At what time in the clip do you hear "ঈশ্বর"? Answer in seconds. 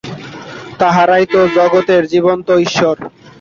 2.57-2.95